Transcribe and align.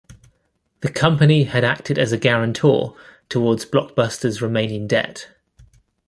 The 0.79 0.89
company 0.89 1.43
had 1.43 1.63
acted 1.63 1.99
as 1.99 2.11
a 2.11 2.17
guarantor 2.17 2.97
towards 3.29 3.67
Blockbuster's 3.67 4.41
remaining 4.41 4.87
debt. 4.87 5.29